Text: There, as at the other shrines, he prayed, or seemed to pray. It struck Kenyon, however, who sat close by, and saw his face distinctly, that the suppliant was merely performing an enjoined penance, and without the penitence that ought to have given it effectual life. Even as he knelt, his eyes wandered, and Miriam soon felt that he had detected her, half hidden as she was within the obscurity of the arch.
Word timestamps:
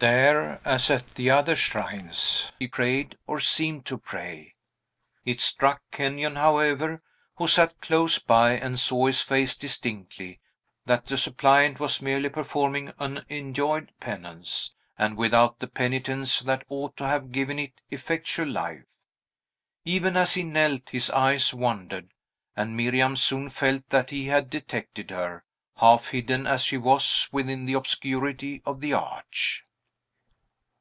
There, 0.00 0.60
as 0.64 0.92
at 0.92 1.16
the 1.16 1.30
other 1.30 1.56
shrines, 1.56 2.52
he 2.56 2.68
prayed, 2.68 3.18
or 3.26 3.40
seemed 3.40 3.84
to 3.86 3.98
pray. 3.98 4.52
It 5.24 5.40
struck 5.40 5.82
Kenyon, 5.90 6.36
however, 6.36 7.02
who 7.34 7.48
sat 7.48 7.80
close 7.80 8.20
by, 8.20 8.52
and 8.52 8.78
saw 8.78 9.06
his 9.08 9.22
face 9.22 9.56
distinctly, 9.56 10.38
that 10.86 11.06
the 11.06 11.16
suppliant 11.18 11.80
was 11.80 12.00
merely 12.00 12.28
performing 12.28 12.92
an 13.00 13.26
enjoined 13.28 13.90
penance, 13.98 14.72
and 14.96 15.16
without 15.16 15.58
the 15.58 15.66
penitence 15.66 16.38
that 16.42 16.64
ought 16.68 16.96
to 16.98 17.08
have 17.08 17.32
given 17.32 17.58
it 17.58 17.80
effectual 17.90 18.46
life. 18.46 18.84
Even 19.84 20.16
as 20.16 20.34
he 20.34 20.44
knelt, 20.44 20.90
his 20.92 21.10
eyes 21.10 21.52
wandered, 21.52 22.12
and 22.54 22.76
Miriam 22.76 23.16
soon 23.16 23.50
felt 23.50 23.88
that 23.88 24.10
he 24.10 24.26
had 24.28 24.48
detected 24.48 25.10
her, 25.10 25.42
half 25.78 26.10
hidden 26.10 26.46
as 26.46 26.62
she 26.62 26.76
was 26.76 27.28
within 27.32 27.64
the 27.64 27.74
obscurity 27.74 28.62
of 28.64 28.80
the 28.80 28.92
arch. 28.92 29.64